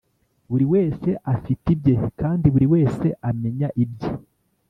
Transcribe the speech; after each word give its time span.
buri 0.49 0.65
wese 0.73 1.09
afite 1.35 1.65
ibye 1.75 1.95
kandi 2.19 2.45
buri 2.53 2.67
wese 2.73 3.07
amenya 3.29 3.69
ibye 3.83 4.09